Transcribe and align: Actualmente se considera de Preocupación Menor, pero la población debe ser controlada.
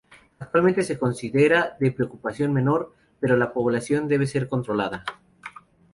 Actualmente 0.39 0.81
se 0.81 0.97
considera 0.97 1.77
de 1.79 1.91
Preocupación 1.91 2.51
Menor, 2.51 2.91
pero 3.19 3.37
la 3.37 3.53
población 3.53 4.07
debe 4.07 4.25
ser 4.25 4.47
controlada. 4.49 5.03